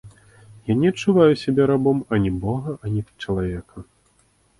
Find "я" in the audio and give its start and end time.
0.71-0.75